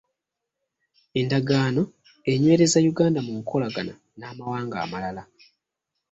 [1.19, 1.83] Endagaano
[2.31, 5.23] enyweereza Uganda mu nkolagana n'amawanga amalala.